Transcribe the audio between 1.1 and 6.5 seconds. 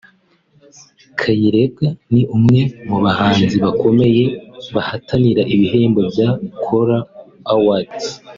Kayirebwa ni umwe mu bahanzi bakomeye bahatanira ibihembo bya